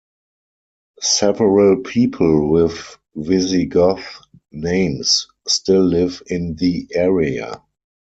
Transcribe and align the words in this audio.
Several 0.99 1.83
people 1.83 2.49
with 2.49 2.97
Visigoth 3.13 4.19
names 4.51 5.27
still 5.47 5.83
live 5.83 6.23
in 6.25 6.55
the 6.55 6.87
area. 6.95 7.61